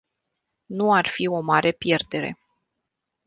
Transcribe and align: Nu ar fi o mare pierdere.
Nu 0.65 0.93
ar 0.93 1.07
fi 1.07 1.27
o 1.27 1.41
mare 1.51 1.71
pierdere. 1.71 2.35